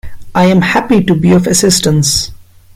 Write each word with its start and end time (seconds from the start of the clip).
I 0.33 0.45
am 0.45 0.63
happy 0.63 1.03
to 1.03 1.13
be 1.13 1.31
of 1.31 1.45
assistance 1.45 2.31